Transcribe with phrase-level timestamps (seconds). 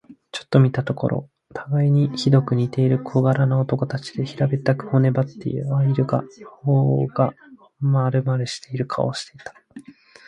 [0.31, 6.23] ちょっと見たところ、たがいにひどく似ている小柄な男たちで、平べったく、骨ばってはいるが、
[6.63, 7.35] 頬が
[7.79, 9.53] まるまるしている顔をしていた。